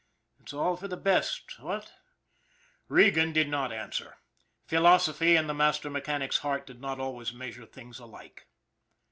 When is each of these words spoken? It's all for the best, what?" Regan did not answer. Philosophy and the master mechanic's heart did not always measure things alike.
It's 0.39 0.51
all 0.51 0.77
for 0.77 0.87
the 0.87 0.97
best, 0.97 1.59
what?" 1.59 1.93
Regan 2.87 3.33
did 3.33 3.47
not 3.47 3.71
answer. 3.71 4.17
Philosophy 4.65 5.35
and 5.35 5.47
the 5.47 5.53
master 5.53 5.91
mechanic's 5.91 6.39
heart 6.39 6.65
did 6.65 6.81
not 6.81 6.99
always 6.99 7.33
measure 7.33 7.67
things 7.67 7.99
alike. 7.99 8.47